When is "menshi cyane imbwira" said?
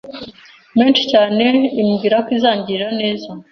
0.79-2.17